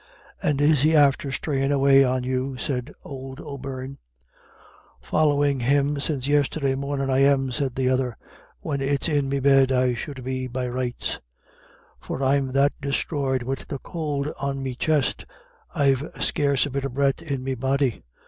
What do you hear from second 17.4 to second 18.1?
me body.